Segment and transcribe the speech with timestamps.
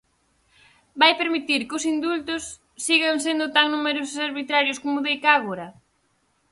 [1.01, 2.43] Vai permitir cos indultos
[2.85, 5.67] sigan sendo tan numerosos e arbitrarios como deica agora?